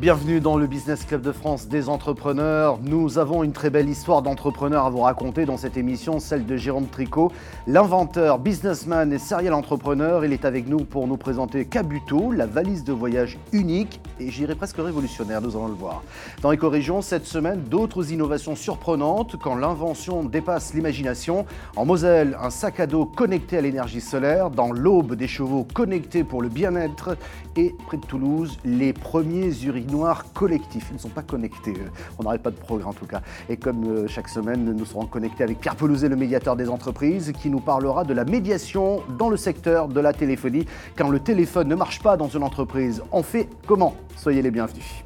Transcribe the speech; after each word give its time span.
Bienvenue 0.00 0.38
dans 0.38 0.56
le 0.56 0.68
Business 0.68 1.04
Club 1.04 1.22
de 1.22 1.32
France 1.32 1.66
des 1.66 1.88
entrepreneurs. 1.88 2.78
Nous 2.80 3.18
avons 3.18 3.42
une 3.42 3.50
très 3.50 3.68
belle 3.68 3.88
histoire 3.88 4.22
d'entrepreneur 4.22 4.84
à 4.86 4.90
vous 4.90 5.00
raconter 5.00 5.44
dans 5.44 5.56
cette 5.56 5.76
émission, 5.76 6.20
celle 6.20 6.46
de 6.46 6.56
Jérôme 6.56 6.86
Tricot, 6.86 7.32
l'inventeur, 7.66 8.38
businessman 8.38 9.12
et 9.12 9.18
serial 9.18 9.54
entrepreneur. 9.54 10.24
Il 10.24 10.32
est 10.32 10.44
avec 10.44 10.68
nous 10.68 10.84
pour 10.84 11.08
nous 11.08 11.16
présenter 11.16 11.64
Kabuto, 11.64 12.30
la 12.30 12.46
valise 12.46 12.84
de 12.84 12.92
voyage 12.92 13.38
unique 13.52 14.00
et 14.20 14.30
j'irais 14.30 14.54
presque 14.54 14.76
révolutionnaire, 14.76 15.42
nous 15.42 15.56
allons 15.56 15.66
le 15.66 15.74
voir. 15.74 16.04
Dans 16.42 16.52
Éco-Région, 16.52 17.02
cette 17.02 17.26
semaine, 17.26 17.62
d'autres 17.68 18.12
innovations 18.12 18.54
surprenantes 18.54 19.34
quand 19.42 19.56
l'invention 19.56 20.22
dépasse 20.22 20.74
l'imagination. 20.74 21.44
En 21.74 21.84
Moselle, 21.84 22.38
un 22.40 22.50
sac 22.50 22.78
à 22.78 22.86
dos 22.86 23.04
connecté 23.04 23.58
à 23.58 23.62
l'énergie 23.62 24.00
solaire. 24.00 24.50
Dans 24.50 24.70
l'Aube, 24.70 25.16
des 25.16 25.26
chevaux 25.26 25.66
connectés 25.74 26.22
pour 26.22 26.40
le 26.40 26.48
bien-être. 26.48 27.16
Et 27.56 27.74
près 27.88 27.96
de 27.96 28.06
Toulouse, 28.06 28.58
les 28.64 28.92
premiers 28.92 29.50
urinoirs 29.64 29.87
noirs 29.90 30.24
collectifs. 30.32 30.88
Ils 30.90 30.94
ne 30.94 30.98
sont 30.98 31.08
pas 31.08 31.22
connectés. 31.22 31.74
On 32.18 32.22
n'arrête 32.22 32.42
pas 32.42 32.50
de 32.50 32.56
progrès 32.56 32.86
en 32.86 32.92
tout 32.92 33.06
cas. 33.06 33.22
Et 33.48 33.56
comme 33.56 33.84
euh, 33.84 34.08
chaque 34.08 34.28
semaine, 34.28 34.64
nous 34.64 34.84
serons 34.84 35.06
connectés 35.06 35.44
avec 35.44 35.60
Pierre 35.60 35.76
Pelouzet, 35.76 36.08
le 36.08 36.16
médiateur 36.16 36.56
des 36.56 36.68
entreprises, 36.68 37.32
qui 37.40 37.50
nous 37.50 37.60
parlera 37.60 38.04
de 38.04 38.14
la 38.14 38.24
médiation 38.24 39.02
dans 39.18 39.28
le 39.28 39.36
secteur 39.36 39.88
de 39.88 40.00
la 40.00 40.12
téléphonie. 40.12 40.66
Quand 40.96 41.08
le 41.08 41.20
téléphone 41.20 41.68
ne 41.68 41.74
marche 41.74 42.02
pas 42.02 42.16
dans 42.16 42.28
une 42.28 42.42
entreprise, 42.42 43.02
on 43.12 43.22
fait 43.22 43.48
comment? 43.66 43.94
Soyez 44.16 44.42
les 44.42 44.50
bienvenus. 44.50 45.04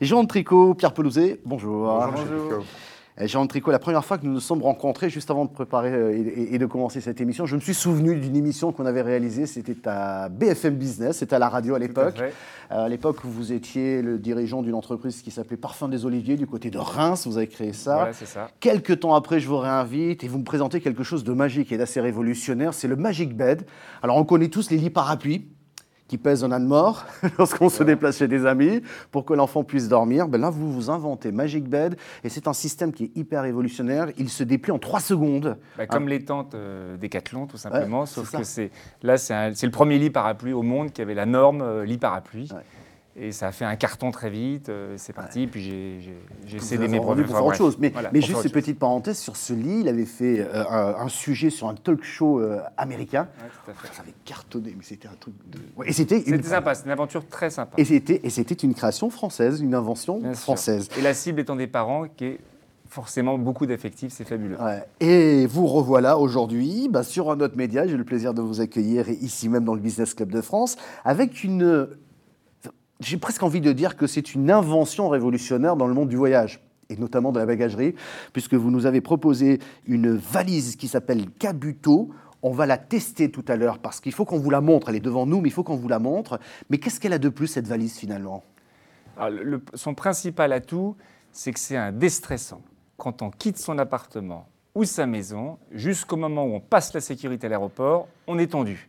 Jean 0.00 0.24
Tricot, 0.26 0.74
Pierre 0.74 0.94
Pelouzet, 0.94 1.40
bonjour. 1.44 2.08
Bonjour. 2.14 2.64
Jean 3.26 3.46
Tricot, 3.46 3.70
la 3.70 3.78
première 3.78 4.04
fois 4.04 4.18
que 4.18 4.24
nous 4.24 4.32
nous 4.32 4.40
sommes 4.40 4.62
rencontrés, 4.62 5.10
juste 5.10 5.30
avant 5.30 5.44
de 5.44 5.50
préparer 5.50 5.92
euh, 5.92 6.46
et 6.52 6.58
de 6.58 6.66
commencer 6.66 7.00
cette 7.00 7.20
émission, 7.20 7.46
je 7.46 7.56
me 7.56 7.60
suis 7.60 7.74
souvenu 7.74 8.14
d'une 8.16 8.36
émission 8.36 8.70
qu'on 8.70 8.86
avait 8.86 9.02
réalisée, 9.02 9.46
c'était 9.46 9.88
à 9.88 10.28
BFM 10.28 10.76
Business, 10.76 11.18
c'était 11.18 11.34
à 11.34 11.38
la 11.38 11.48
radio 11.48 11.74
à 11.74 11.78
l'époque. 11.78 12.20
Euh, 12.20 12.84
à 12.84 12.88
l'époque, 12.88 13.18
vous 13.24 13.52
étiez 13.52 14.02
le 14.02 14.18
dirigeant 14.18 14.62
d'une 14.62 14.74
entreprise 14.74 15.22
qui 15.22 15.30
s'appelait 15.30 15.56
Parfum 15.56 15.88
des 15.88 16.04
Oliviers, 16.04 16.36
du 16.36 16.46
côté 16.46 16.70
de 16.70 16.78
Reims, 16.78 17.26
vous 17.26 17.38
avez 17.38 17.48
créé 17.48 17.72
ça. 17.72 17.94
Voilà, 17.94 18.12
c'est 18.12 18.26
ça. 18.26 18.50
Quelques 18.60 19.00
temps 19.00 19.14
après, 19.14 19.40
je 19.40 19.48
vous 19.48 19.58
réinvite 19.58 20.22
et 20.22 20.28
vous 20.28 20.38
me 20.38 20.44
présentez 20.44 20.80
quelque 20.80 21.02
chose 21.02 21.24
de 21.24 21.32
magique 21.32 21.72
et 21.72 21.76
d'assez 21.76 22.00
révolutionnaire, 22.00 22.72
c'est 22.72 22.88
le 22.88 22.96
Magic 22.96 23.36
Bed. 23.36 23.66
Alors, 24.02 24.16
on 24.16 24.24
connaît 24.24 24.48
tous 24.48 24.70
les 24.70 24.76
lits 24.76 24.90
parapluies 24.90 25.48
qui 26.08 26.18
pèse 26.18 26.42
un 26.42 26.52
âne 26.52 26.66
mort 26.66 27.04
lorsqu'on 27.38 27.68
se 27.68 27.84
déplace 27.84 28.18
chez 28.18 28.28
des 28.28 28.46
amis 28.46 28.82
pour 29.10 29.24
que 29.24 29.34
l'enfant 29.34 29.62
puisse 29.62 29.88
dormir. 29.88 30.26
Ben 30.26 30.40
là, 30.40 30.50
vous 30.50 30.72
vous 30.72 30.90
inventez 30.90 31.30
Magic 31.30 31.68
Bed 31.68 31.96
et 32.24 32.28
c'est 32.28 32.48
un 32.48 32.52
système 32.52 32.92
qui 32.92 33.04
est 33.04 33.16
hyper 33.16 33.42
révolutionnaire. 33.42 34.08
Il 34.16 34.30
se 34.30 34.42
déplie 34.42 34.72
en 34.72 34.78
trois 34.78 35.00
secondes. 35.00 35.58
Bah, 35.76 35.86
comme 35.86 36.04
hein 36.04 36.08
les 36.08 36.24
tentes 36.24 36.54
euh, 36.54 36.96
Decathlon, 36.96 37.46
tout 37.46 37.58
simplement. 37.58 38.06
sauf 38.06 38.30
que 38.30 38.42
c'est 38.42 38.70
là, 39.02 39.18
c'est 39.18 39.62
le 39.62 39.70
premier 39.70 39.98
lit 39.98 40.10
parapluie 40.10 40.52
au 40.52 40.62
monde 40.62 40.92
qui 40.92 41.02
avait 41.02 41.14
la 41.14 41.26
norme 41.26 41.60
euh, 41.62 41.84
lit 41.84 41.98
parapluie. 41.98 42.48
Et 43.20 43.32
ça 43.32 43.48
a 43.48 43.52
fait 43.52 43.64
un 43.64 43.74
carton 43.74 44.10
très 44.10 44.30
vite, 44.30 44.68
euh, 44.68 44.94
c'est 44.96 45.12
parti, 45.12 45.46
puis 45.46 46.12
j'ai 46.46 46.58
cédé 46.60 46.86
mes 46.86 47.00
produits 47.00 47.24
pour 47.24 47.34
faire 47.34 47.44
autre 47.44 47.56
chose. 47.56 47.76
Mais, 47.78 47.92
mais 48.12 48.20
juste 48.20 48.44
une 48.44 48.50
petite 48.50 48.78
parenthèse, 48.78 49.18
sur 49.18 49.36
ce 49.36 49.52
lit, 49.52 49.80
il 49.80 49.88
avait 49.88 50.04
fait 50.04 50.40
euh, 50.40 50.64
un, 50.96 51.08
sujet 51.08 51.50
sur 51.50 51.68
un 51.68 51.74
talk 51.74 52.04
show 52.04 52.40
euh, 52.40 52.60
américain. 52.76 53.28
tout 53.64 53.70
à 53.70 53.74
fait. 53.74 53.94
Ça 53.94 54.02
avait 54.02 54.14
cartonné, 54.24 54.74
mais 54.76 54.84
c'était 54.84 55.08
un 55.08 55.16
truc 55.18 55.34
de... 55.46 55.58
et 55.84 55.92
c'était 55.92 56.20
une... 56.20 56.42
sympa, 56.42 56.74
c'était 56.74 56.86
une 56.86 56.92
aventure 56.92 57.26
très 57.26 57.50
sympa. 57.50 57.74
Et 57.76 57.84
c'était 57.84 58.54
une 58.54 58.74
création 58.74 59.10
française, 59.10 59.60
une 59.60 59.74
invention 59.74 60.22
française. 60.34 60.88
Et 60.96 61.02
la 61.02 61.14
cible 61.14 61.40
étant 61.40 61.56
des 61.56 61.66
parents 61.66 62.06
qui 62.16 62.24
est 62.24 62.40
forcément 62.88 63.36
beaucoup 63.36 63.66
d'affectifs, 63.66 64.12
c'est 64.12 64.24
fabuleux. 64.24 64.56
Et 65.00 65.46
vous 65.46 65.66
revoilà 65.66 66.18
aujourd'hui 66.18 66.88
bah, 66.88 67.02
sur 67.02 67.30
un 67.30 67.40
autre 67.40 67.56
média. 67.56 67.86
J'ai 67.86 67.96
le 67.96 68.04
plaisir 68.04 68.32
de 68.32 68.42
vous 68.42 68.60
accueillir 68.60 69.08
ici 69.08 69.48
même 69.48 69.64
dans 69.64 69.74
le 69.74 69.80
Business 69.80 70.14
Club 70.14 70.30
de 70.30 70.40
France 70.40 70.76
avec 71.04 71.44
une 71.44 71.88
j'ai 73.00 73.16
presque 73.16 73.42
envie 73.42 73.60
de 73.60 73.72
dire 73.72 73.96
que 73.96 74.06
c'est 74.06 74.34
une 74.34 74.50
invention 74.50 75.08
révolutionnaire 75.08 75.76
dans 75.76 75.86
le 75.86 75.94
monde 75.94 76.08
du 76.08 76.16
voyage 76.16 76.60
et 76.90 76.96
notamment 76.96 77.32
de 77.32 77.38
la 77.38 77.46
bagagerie, 77.46 77.94
puisque 78.32 78.54
vous 78.54 78.70
nous 78.70 78.86
avez 78.86 79.00
proposé 79.00 79.60
une 79.86 80.16
valise 80.16 80.76
qui 80.76 80.88
s'appelle 80.88 81.30
Kabuto. 81.30 82.10
On 82.42 82.50
va 82.50 82.66
la 82.66 82.78
tester 82.78 83.30
tout 83.30 83.44
à 83.48 83.56
l'heure 83.56 83.78
parce 83.78 84.00
qu'il 84.00 84.12
faut 84.12 84.24
qu'on 84.24 84.38
vous 84.38 84.50
la 84.50 84.60
montre. 84.60 84.88
Elle 84.88 84.96
est 84.96 85.00
devant 85.00 85.26
nous, 85.26 85.40
mais 85.40 85.48
il 85.48 85.52
faut 85.52 85.64
qu'on 85.64 85.76
vous 85.76 85.88
la 85.88 85.98
montre. 85.98 86.40
Mais 86.70 86.78
qu'est-ce 86.78 86.98
qu'elle 86.98 87.12
a 87.12 87.18
de 87.18 87.28
plus, 87.28 87.46
cette 87.48 87.66
valise, 87.66 87.98
finalement? 87.98 88.42
Son 89.74 89.94
principal 89.94 90.52
atout, 90.52 90.96
c'est 91.32 91.52
que 91.52 91.58
c'est 91.58 91.76
un 91.76 91.92
déstressant. 91.92 92.62
Quand 92.96 93.22
on 93.22 93.30
quitte 93.30 93.58
son 93.58 93.78
appartement 93.78 94.48
ou 94.74 94.84
sa 94.84 95.06
maison, 95.06 95.58
jusqu'au 95.72 96.16
moment 96.16 96.44
où 96.44 96.54
on 96.54 96.60
passe 96.60 96.94
la 96.94 97.00
sécurité 97.00 97.48
à 97.48 97.50
l'aéroport, 97.50 98.08
on 98.26 98.38
est 98.38 98.52
tendu. 98.52 98.88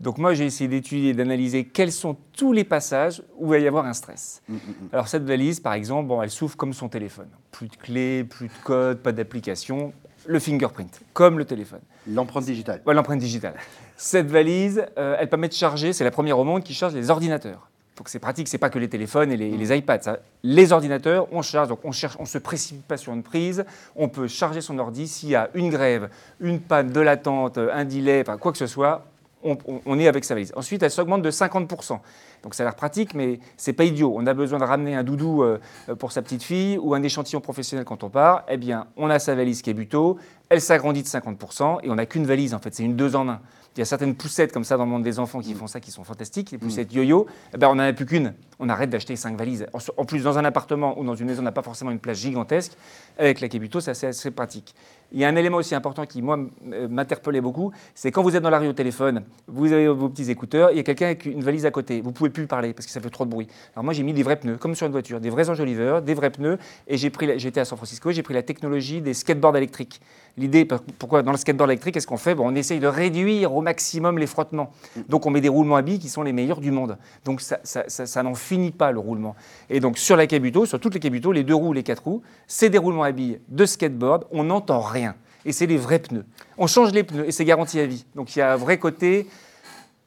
Donc 0.00 0.16
moi, 0.16 0.32
j'ai 0.32 0.46
essayé 0.46 0.66
d'étudier, 0.66 1.12
d'analyser 1.12 1.64
quels 1.66 1.92
sont 1.92 2.16
tous 2.32 2.54
les 2.54 2.64
passages 2.64 3.22
où 3.36 3.46
il 3.46 3.50
va 3.50 3.58
y 3.58 3.68
avoir 3.68 3.84
un 3.84 3.92
stress. 3.92 4.40
Mm, 4.48 4.54
mm, 4.54 4.56
mm. 4.56 4.88
Alors 4.92 5.08
cette 5.08 5.24
valise, 5.24 5.60
par 5.60 5.74
exemple, 5.74 6.08
bon, 6.08 6.22
elle 6.22 6.30
souffre 6.30 6.56
comme 6.56 6.72
son 6.72 6.88
téléphone. 6.88 7.28
Plus 7.52 7.68
de 7.68 7.76
clés, 7.76 8.24
plus 8.24 8.48
de 8.48 8.52
code, 8.64 8.98
pas 8.98 9.12
d'application. 9.12 9.92
Le 10.26 10.38
fingerprint, 10.38 11.00
comme 11.12 11.38
le 11.38 11.44
téléphone. 11.44 11.80
L'empreinte 12.06 12.44
digitale. 12.44 12.82
Ouais, 12.86 12.94
l'empreinte 12.94 13.20
digitale. 13.20 13.54
Cette 13.96 14.28
valise, 14.28 14.84
euh, 14.96 15.16
elle 15.18 15.28
permet 15.28 15.48
de 15.48 15.52
charger, 15.52 15.92
c'est 15.92 16.04
la 16.04 16.10
première 16.10 16.38
au 16.38 16.44
monde 16.44 16.62
qui 16.62 16.72
charge 16.72 16.94
les 16.94 17.10
ordinateurs. 17.10 17.68
Donc 17.96 18.08
c'est 18.08 18.18
pratique, 18.18 18.48
c'est 18.48 18.56
pas 18.56 18.70
que 18.70 18.78
les 18.78 18.88
téléphones 18.88 19.30
et 19.30 19.36
les, 19.36 19.76
iPads. 19.76 20.16
Les 20.42 20.72
ordinateurs, 20.72 21.28
on 21.32 21.42
charge, 21.42 21.68
donc 21.68 21.80
on 21.84 21.92
cherche, 21.92 22.16
on 22.18 22.24
se 22.24 22.38
précipite 22.38 22.86
pas 22.86 22.96
sur 22.96 23.12
une 23.12 23.22
prise, 23.22 23.66
on 23.94 24.08
peut 24.08 24.26
charger 24.26 24.62
son 24.62 24.78
ordi 24.78 25.06
s'il 25.06 25.28
y 25.28 25.34
a 25.34 25.50
une 25.52 25.68
grève, 25.68 26.08
une 26.40 26.60
panne 26.60 26.92
de 26.92 27.00
latente, 27.00 27.58
un 27.58 27.84
delay, 27.84 28.22
enfin, 28.22 28.38
quoi 28.38 28.52
que 28.52 28.58
ce 28.58 28.66
soit, 28.66 29.04
on, 29.42 29.98
est 29.98 30.08
avec 30.08 30.24
sa 30.24 30.34
valise. 30.34 30.52
Ensuite, 30.56 30.82
elle 30.82 30.90
s'augmente 30.90 31.22
de 31.22 31.30
50%. 31.30 31.98
Donc 32.42 32.54
ça 32.54 32.62
a 32.62 32.66
l'air 32.66 32.74
pratique, 32.74 33.14
mais 33.14 33.40
c'est 33.56 33.72
pas 33.72 33.84
idiot. 33.84 34.14
On 34.16 34.26
a 34.26 34.34
besoin 34.34 34.58
de 34.58 34.64
ramener 34.64 34.94
un 34.94 35.04
doudou 35.04 35.42
euh, 35.42 35.58
pour 35.98 36.12
sa 36.12 36.22
petite 36.22 36.42
fille 36.42 36.78
ou 36.78 36.94
un 36.94 37.02
échantillon 37.02 37.40
professionnel 37.40 37.84
quand 37.84 38.02
on 38.04 38.10
part. 38.10 38.44
Eh 38.48 38.56
bien, 38.56 38.86
on 38.96 39.10
a 39.10 39.18
sa 39.18 39.34
valise 39.34 39.62
qui 39.62 39.70
est 39.70 39.74
buto, 39.74 40.18
elle 40.48 40.60
s'agrandit 40.60 41.02
de 41.02 41.08
50% 41.08 41.80
et 41.82 41.90
on 41.90 41.94
n'a 41.94 42.06
qu'une 42.06 42.26
valise 42.26 42.54
en 42.54 42.58
fait, 42.58 42.74
c'est 42.74 42.84
une 42.84 42.96
deux 42.96 43.16
en 43.16 43.28
un. 43.28 43.40
Il 43.76 43.78
y 43.78 43.82
a 43.82 43.84
certaines 43.84 44.16
poussettes 44.16 44.52
comme 44.52 44.64
ça 44.64 44.76
dans 44.76 44.84
le 44.84 44.90
monde 44.90 45.04
des 45.04 45.20
enfants 45.20 45.40
qui 45.40 45.54
font 45.54 45.68
ça, 45.68 45.78
qui 45.78 45.92
sont 45.92 46.02
fantastiques, 46.02 46.50
les 46.50 46.58
mm. 46.58 46.60
poussettes 46.60 46.92
yo-yo. 46.92 47.26
Eh 47.54 47.56
ben, 47.56 47.68
on 47.68 47.76
n'en 47.76 47.84
a 47.84 47.92
plus 47.92 48.04
qu'une. 48.04 48.34
On 48.58 48.68
arrête 48.68 48.90
d'acheter 48.90 49.14
cinq 49.14 49.38
valises. 49.38 49.66
En 49.96 50.04
plus, 50.04 50.24
dans 50.24 50.38
un 50.38 50.44
appartement 50.44 50.98
ou 50.98 51.04
dans 51.04 51.14
une 51.14 51.26
maison, 51.28 51.40
on 51.40 51.44
n'a 51.44 51.52
pas 51.52 51.62
forcément 51.62 51.92
une 51.92 52.00
place 52.00 52.18
gigantesque. 52.18 52.72
Avec 53.16 53.40
la 53.40 53.48
Kebuto, 53.48 53.78
c'est 53.80 54.04
assez 54.04 54.30
pratique. 54.32 54.74
Il 55.12 55.20
y 55.20 55.24
a 55.24 55.28
un 55.28 55.36
élément 55.36 55.58
aussi 55.58 55.74
important 55.74 56.04
qui, 56.04 56.20
moi, 56.20 56.38
m'interpellait 56.62 57.40
beaucoup, 57.40 57.72
c'est 57.94 58.10
quand 58.10 58.22
vous 58.22 58.36
êtes 58.36 58.42
dans 58.42 58.50
la 58.50 58.58
rue 58.58 58.68
au 58.68 58.72
téléphone, 58.72 59.24
vous 59.46 59.72
avez 59.72 59.88
vos 59.88 60.08
petits 60.08 60.30
écouteurs, 60.30 60.70
il 60.70 60.76
y 60.76 60.80
a 60.80 60.82
quelqu'un 60.82 61.06
avec 61.06 61.24
une 61.24 61.42
valise 61.42 61.66
à 61.66 61.70
côté, 61.70 62.00
vous 62.00 62.12
pouvez 62.12 62.29
plus 62.30 62.46
parler 62.46 62.72
parce 62.72 62.86
que 62.86 62.92
ça 62.92 63.00
fait 63.00 63.10
trop 63.10 63.24
de 63.24 63.30
bruit. 63.30 63.48
Alors 63.74 63.84
moi, 63.84 63.92
j'ai 63.92 64.02
mis 64.02 64.12
des 64.12 64.22
vrais 64.22 64.36
pneus, 64.36 64.56
comme 64.56 64.74
sur 64.74 64.86
une 64.86 64.92
voiture, 64.92 65.20
des 65.20 65.30
vrais 65.30 65.50
enjoliveurs, 65.50 66.02
des 66.02 66.14
vrais 66.14 66.30
pneus, 66.30 66.58
et 66.88 66.96
j'ai 66.96 67.10
pris, 67.10 67.38
j'étais 67.38 67.60
à 67.60 67.64
San 67.64 67.76
Francisco, 67.76 68.10
j'ai 68.12 68.22
pris 68.22 68.34
la 68.34 68.42
technologie 68.42 69.00
des 69.00 69.14
skateboards 69.14 69.56
électriques. 69.56 70.00
L'idée, 70.36 70.66
pourquoi 70.98 71.22
dans 71.22 71.32
le 71.32 71.36
skateboard 71.36 71.70
électrique, 71.70 71.94
qu'est-ce 71.94 72.06
qu'on 72.06 72.16
fait? 72.16 72.34
Bon, 72.34 72.48
On 72.48 72.54
essaye 72.54 72.80
de 72.80 72.86
réduire 72.86 73.54
au 73.54 73.62
maximum 73.62 74.18
les 74.18 74.26
frottements. 74.26 74.72
Donc 75.08 75.26
on 75.26 75.30
met 75.30 75.40
des 75.40 75.48
roulements 75.48 75.76
à 75.76 75.82
billes 75.82 75.98
qui 75.98 76.08
sont 76.08 76.22
les 76.22 76.32
meilleurs 76.32 76.60
du 76.60 76.70
monde. 76.70 76.98
Donc 77.24 77.40
ça, 77.40 77.58
ça, 77.64 78.22
n'en 78.22 78.34
finit 78.34 78.70
pas 78.70 78.92
le 78.92 78.98
roulement. 78.98 79.34
Et 79.68 79.80
donc 79.80 79.98
sur 79.98 80.16
la 80.16 80.26
Kabuto, 80.26 80.66
sur 80.66 80.80
toutes 80.80 80.94
les 80.94 81.00
Kabuto, 81.00 81.32
les 81.32 81.44
deux 81.44 81.54
roues, 81.54 81.72
les 81.72 81.82
quatre 81.82 82.04
roues, 82.04 82.22
c'est 82.46 82.70
des 82.70 82.78
roulements 82.78 83.02
à 83.02 83.12
billes 83.12 83.40
de 83.48 83.66
skateboard, 83.66 84.24
on 84.30 84.44
n'entend 84.44 84.80
rien 84.80 85.14
et 85.44 85.52
c'est 85.52 85.66
les 85.66 85.76
vrais 85.76 85.98
pneus. 85.98 86.24
On 86.58 86.66
change 86.66 86.92
les 86.92 87.04
pneus 87.04 87.26
et 87.26 87.32
c'est 87.32 87.44
garanti 87.44 87.80
à 87.80 87.86
vie. 87.86 88.04
Donc 88.14 88.34
il 88.34 88.40
y 88.40 88.42
a 88.42 88.52
un 88.52 88.56
vrai 88.56 88.78
côté, 88.78 89.26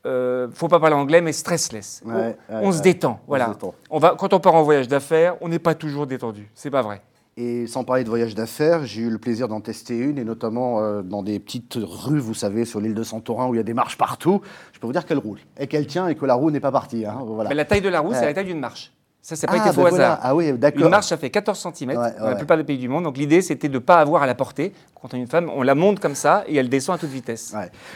euh, 0.05 0.47
faut 0.53 0.67
pas 0.67 0.79
parler 0.79 0.95
anglais, 0.95 1.21
mais 1.21 1.31
stressless. 1.31 2.03
on, 2.49 2.71
se 2.71 2.81
détend, 2.81 3.19
voilà. 3.27 3.55
On 3.89 3.99
va, 3.99 4.15
quand 4.17 4.33
on 4.33 4.39
part 4.39 4.55
en 4.55 4.63
voyage 4.63 4.87
d'affaires, 4.87 5.35
on 5.41 5.47
n'est 5.47 5.59
pas 5.59 5.75
toujours 5.75 6.07
détendu. 6.07 6.49
C'est 6.53 6.71
pas 6.71 6.81
vrai. 6.81 7.01
Et 7.35 7.65
sans 7.65 7.83
parler 7.83 8.03
de 8.03 8.09
voyage 8.09 8.35
d'affaires, 8.35 8.85
j'ai 8.85 9.01
eu 9.01 9.09
le 9.09 9.17
plaisir 9.17 9.47
d'en 9.47 9.59
tester 9.59 9.97
une, 9.97 10.19
et 10.19 10.23
notamment 10.23 10.81
euh, 10.81 11.01
dans 11.01 11.23
des 11.23 11.39
petites 11.39 11.79
rues, 11.81 12.19
vous 12.19 12.35
savez, 12.35 12.63
sur 12.63 12.79
l'île 12.79 12.93
de 12.93 13.01
Santorin, 13.01 13.47
où 13.47 13.55
il 13.55 13.57
y 13.57 13.59
a 13.59 13.63
des 13.63 13.73
marches 13.73 13.97
partout. 13.97 14.41
Je 14.71 14.79
peux 14.79 14.85
vous 14.85 14.93
dire 14.93 15.05
qu'elle 15.05 15.17
roule, 15.17 15.39
et 15.57 15.67
qu'elle 15.67 15.87
tient, 15.87 16.07
et 16.07 16.15
que 16.15 16.25
la 16.25 16.35
roue 16.35 16.51
n'est 16.51 16.59
pas 16.59 16.71
partie. 16.71 17.05
Hein, 17.05 17.19
voilà. 17.25 17.49
Mais 17.49 17.55
la 17.55 17.65
taille 17.65 17.81
de 17.81 17.89
la 17.89 18.01
roue, 18.01 18.13
c'est 18.13 18.25
la 18.25 18.33
taille 18.33 18.45
d'une 18.45 18.59
marche. 18.59 18.93
Ça, 19.25 19.37
c'est 19.37 19.47
pas 19.47 19.53
ah, 19.53 19.69
été 19.69 19.77
ben 19.77 19.83
au 19.83 19.85
hasard. 19.85 20.19
Ah 20.21 20.35
oui, 20.35 20.51
d'accord. 20.51 20.83
Une 20.83 20.89
marche, 20.89 21.07
ça 21.07 21.15
fait 21.15 21.29
14 21.29 21.69
cm 21.73 21.93
dans 21.93 22.27
la 22.27 22.35
plupart 22.35 22.57
des 22.57 22.65
pays 22.65 22.77
du 22.77 22.89
monde. 22.89 23.05
Donc 23.05 23.17
l'idée, 23.17 23.41
c'était 23.41 23.69
de 23.69 23.75
ne 23.75 23.79
pas 23.79 24.01
avoir 24.01 24.21
à 24.21 24.27
la 24.27 24.35
portée. 24.35 24.73
Quand 25.01 25.13
on 25.13 25.17
est 25.17 25.21
une 25.21 25.27
femme, 25.27 25.49
on 25.53 25.63
la 25.63 25.75
monte 25.75 26.01
comme 26.01 26.15
ça 26.15 26.43
et 26.47 26.55
elle 26.57 26.67
descend 26.67 26.95
à 26.95 26.97
toute 26.97 27.09
vitesse. 27.09 27.55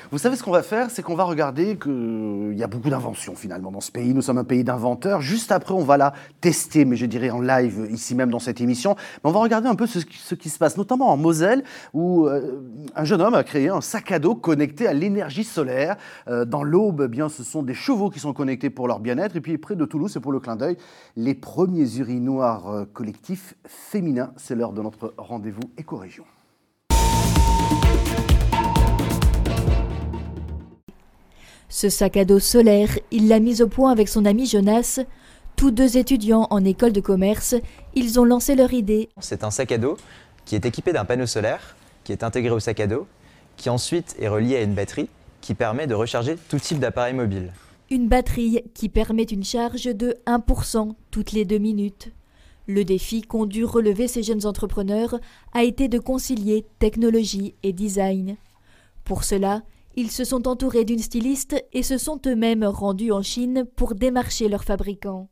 Vous 0.10 0.18
savez 0.18 0.38
ce 0.38 0.44
qu'on 0.44 0.52
va 0.52 0.64
faire? 0.64 0.90
C'est 0.90 1.04
qu'on 1.04 1.16
va 1.16 1.26
regarder 1.26 1.78
qu'il 1.78 2.54
y 2.54 2.64
a 2.64 2.68
beaucoup 2.68 2.90
d'inventions 2.90 3.36
finalement 3.36 3.72
dans 3.72 3.82
ce 3.82 3.92
pays. 3.92 4.14
Nous 4.14 4.22
sommes 4.22 4.38
un 4.38 4.46
pays 4.46 4.64
d'inventeurs. 4.64 5.22
Juste 5.22 5.52
après, 5.52 5.74
on 5.74 5.84
va 5.84 5.98
la 5.98 6.14
tester, 6.40 6.86
mais 6.86 6.96
je 6.96 7.06
dirais 7.06 7.30
en 7.30 7.42
live 7.42 7.88
ici 7.92 8.16
même 8.16 8.30
dans 8.30 8.40
cette 8.40 8.62
émission. 8.62 8.96
Mais 9.24 9.30
on 9.30 9.34
va 9.34 9.40
regarder 9.42 9.68
un 9.68 9.76
peu 9.76 9.88
ce, 9.88 10.00
qui 10.00 10.50
se 10.50 10.58
passe, 10.58 10.78
notamment 10.78 11.10
en 11.10 11.18
Moselle, 11.18 11.64
où 11.94 12.26
euh, 12.26 12.62
un 12.96 13.04
jeune 13.04 13.22
homme 13.22 13.36
a 13.36 13.44
créé 13.44 13.68
un 13.68 13.82
sac 13.82 14.14
à 14.14 14.20
dos 14.20 14.36
connecté 14.36 14.88
à 14.88 14.94
l'énergie 14.94 15.44
solaire. 15.44 15.98
Euh, 16.30 16.46
dans 16.46 16.64
l'Aube, 16.64 17.04
eh 17.06 17.08
bien, 17.10 17.28
ce 17.28 17.44
sont 17.44 17.64
des 17.64 17.74
chevaux 17.74 18.10
qui 18.10 18.20
sont 18.20 18.34
connectés 18.34 18.70
pour 18.70 18.88
leur 18.88 19.00
bien-être. 19.00 19.36
Et 19.36 19.42
puis 19.42 19.58
près 19.58 19.76
de 19.76 19.84
Toulouse, 19.84 20.12
c'est 20.14 20.22
pour 20.22 20.32
le 20.32 20.40
clin 20.40 20.56
d'œil, 20.56 20.78
les 21.18 21.34
premiers 21.34 21.98
urinoirs 21.98 22.70
euh, 22.70 22.86
collectifs 22.86 23.56
féminins. 23.66 24.32
C'est 24.38 24.54
l'heure 24.56 24.72
de 24.72 24.84
notre 24.84 25.16
rendez-vous 25.18 25.64
éco-région. 25.78 26.24
Ce 31.70 31.90
sac 31.90 32.18
à 32.18 32.24
dos 32.24 32.40
solaire, 32.40 32.98
il 33.12 33.28
l'a 33.28 33.40
mis 33.40 33.62
au 33.64 33.68
point 33.68 33.92
avec 33.92 34.08
son 34.08 34.26
ami 34.26 34.46
Jonas. 34.46 35.00
Tous 35.56 35.72
deux 35.72 35.98
étudiants 35.98 36.46
en 36.52 36.64
école 36.64 36.94
de 36.94 37.02
commerce, 37.02 37.56
ils 37.96 38.20
ont 38.20 38.24
lancé 38.24 38.56
leur 38.56 38.72
idée. 38.74 39.10
C'est 39.20 39.44
un 39.44 39.50
sac 39.50 39.72
à 39.72 39.80
dos 39.80 39.98
qui 40.46 40.54
est 40.54 40.66
équipé 40.66 40.94
d'un 40.94 41.04
panneau 41.04 41.26
solaire, 41.26 41.76
qui 42.04 42.12
est 42.12 42.24
intégré 42.24 42.52
au 42.52 42.60
sac 42.60 42.80
à 42.80 42.86
dos, 42.86 43.08
qui 43.58 43.72
ensuite 43.72 44.16
est 44.20 44.28
relié 44.28 44.56
à 44.58 44.62
une 44.62 44.76
batterie 44.76 45.10
qui 45.42 45.56
permet 45.56 45.88
de 45.88 45.96
recharger 45.96 46.38
tout 46.48 46.60
type 46.60 46.78
d'appareil 46.78 47.16
mobile. 47.16 47.52
Une 47.90 48.10
batterie 48.10 48.64
qui 48.74 48.90
permet 48.90 49.24
une 49.24 49.46
charge 49.46 49.86
de 49.86 50.18
1% 50.26 50.94
toutes 51.10 51.32
les 51.32 51.46
deux 51.46 51.58
minutes. 51.58 52.12
Le 52.68 52.84
défi 52.84 53.22
qu'ont 53.22 53.46
dû 53.46 53.64
relever 53.64 54.10
ces 54.10 54.24
jeunes 54.24 54.46
entrepreneurs 54.46 55.18
a 55.54 55.64
été 55.64 55.88
de 55.88 55.98
concilier 55.98 56.66
technologie 56.80 57.56
et 57.64 57.72
design. 57.72 58.36
Pour 59.06 59.24
cela, 59.24 59.62
ils 59.96 60.12
se 60.12 60.26
sont 60.26 60.50
entourés 60.50 60.84
d'une 60.84 61.00
styliste 61.00 61.64
et 61.72 61.82
se 61.82 61.98
sont 61.98 62.20
eux-mêmes 62.28 62.66
rendus 62.66 63.14
en 63.14 63.22
Chine 63.22 63.66
pour 63.78 63.96
démarcher 63.96 64.50
leurs 64.50 64.66
fabricants. 64.66 65.30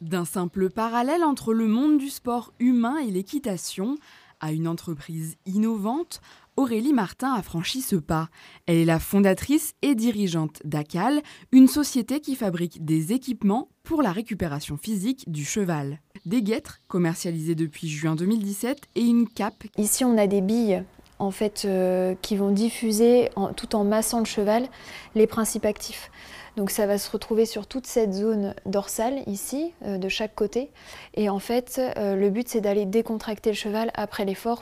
D'un 0.00 0.24
simple 0.24 0.70
parallèle 0.70 1.24
entre 1.24 1.52
le 1.52 1.66
monde 1.66 1.98
du 1.98 2.10
sport 2.10 2.52
humain 2.60 2.98
et 2.98 3.10
l'équitation 3.10 3.96
à 4.40 4.52
une 4.52 4.68
entreprise 4.68 5.36
innovante, 5.46 6.20
Aurélie 6.58 6.92
Martin 6.92 7.34
a 7.34 7.42
franchi 7.42 7.82
ce 7.82 7.94
pas. 7.94 8.30
Elle 8.66 8.78
est 8.78 8.84
la 8.84 8.98
fondatrice 8.98 9.74
et 9.80 9.94
dirigeante 9.94 10.60
d'ACAL, 10.64 11.22
une 11.52 11.68
société 11.68 12.18
qui 12.18 12.34
fabrique 12.34 12.84
des 12.84 13.12
équipements 13.12 13.68
pour 13.84 14.02
la 14.02 14.10
récupération 14.10 14.76
physique 14.76 15.30
du 15.30 15.44
cheval. 15.44 16.00
Des 16.26 16.42
guêtres, 16.42 16.80
commercialisées 16.88 17.54
depuis 17.54 17.88
juin 17.88 18.16
2017, 18.16 18.76
et 18.96 19.02
une 19.02 19.28
cape. 19.28 19.62
Ici, 19.76 20.04
on 20.04 20.18
a 20.18 20.26
des 20.26 20.40
billes 20.40 20.82
en 21.20 21.30
fait, 21.30 21.62
euh, 21.64 22.16
qui 22.22 22.36
vont 22.36 22.50
diffuser, 22.50 23.30
tout 23.56 23.76
en 23.76 23.84
massant 23.84 24.18
le 24.18 24.24
cheval, 24.24 24.66
les 25.14 25.28
principes 25.28 25.64
actifs. 25.64 26.10
Donc 26.56 26.70
ça 26.70 26.88
va 26.88 26.98
se 26.98 27.08
retrouver 27.08 27.46
sur 27.46 27.68
toute 27.68 27.86
cette 27.86 28.12
zone 28.12 28.54
dorsale 28.66 29.22
ici, 29.28 29.72
euh, 29.84 29.96
de 29.96 30.08
chaque 30.08 30.34
côté. 30.34 30.70
Et 31.14 31.28
en 31.28 31.38
fait, 31.38 31.80
euh, 31.96 32.16
le 32.16 32.30
but 32.30 32.48
c'est 32.48 32.60
d'aller 32.60 32.84
décontracter 32.84 33.50
le 33.50 33.56
cheval 33.56 33.92
après 33.94 34.24
l'effort. 34.24 34.60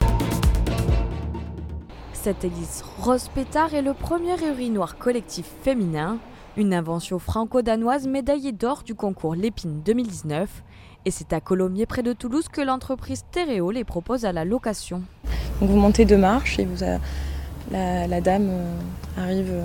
Cette 2.27 2.43
hélice 2.43 2.83
rose 2.99 3.29
pétard 3.33 3.73
est 3.73 3.83
le 3.83 3.95
premier 3.95 4.35
urinoir 4.45 4.99
collectif 4.99 5.47
féminin, 5.63 6.19
une 6.57 6.75
invention 6.75 7.21
franco-danoise 7.21 8.09
médaillée 8.09 8.51
d'or 8.51 8.83
du 8.83 8.97
concours 8.97 9.37
Lépine 9.37 9.81
2019. 9.85 10.65
Et 11.05 11.13
c'est 11.13 11.33
à 11.33 11.41
Colomiers 11.41 11.87
près 11.87 12.03
de 12.03 12.13
Toulouse 12.13 12.49
que 12.49 12.61
l'entreprise 12.61 13.25
Théréo 13.31 13.71
les 13.71 13.85
propose 13.85 14.25
à 14.25 14.33
la 14.33 14.45
location. 14.45 15.03
Donc 15.61 15.71
vous 15.71 15.77
montez 15.77 16.05
deux 16.05 16.17
marches 16.17 16.59
et 16.59 16.65
vous 16.65 16.85
la, 17.71 18.21
dame 18.21 18.49
euh, 18.51 18.77
arrive 19.17 19.53
euh, 19.53 19.65